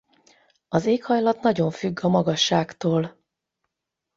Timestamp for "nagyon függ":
1.41-2.03